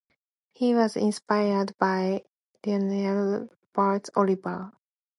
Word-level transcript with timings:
He 0.53 0.73
was 0.73 0.95
inspired 0.97 1.75
by 1.77 2.23
Lionel 2.65 3.49
Bart's 3.71 4.09
Oliver! 4.15 4.71